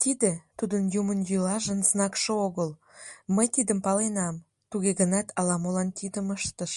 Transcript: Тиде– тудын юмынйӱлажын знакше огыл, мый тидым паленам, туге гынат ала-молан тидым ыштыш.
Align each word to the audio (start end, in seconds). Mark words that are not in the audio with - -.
Тиде– 0.00 0.30
тудын 0.58 0.82
юмынйӱлажын 1.00 1.80
знакше 1.90 2.30
огыл, 2.46 2.70
мый 3.34 3.46
тидым 3.54 3.78
паленам, 3.86 4.36
туге 4.70 4.92
гынат 5.00 5.26
ала-молан 5.38 5.88
тидым 5.98 6.26
ыштыш. 6.36 6.72